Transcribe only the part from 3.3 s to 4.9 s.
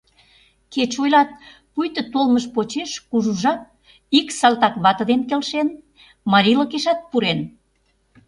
жап ик салтак